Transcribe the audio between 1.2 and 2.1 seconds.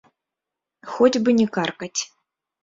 бы не каркаць.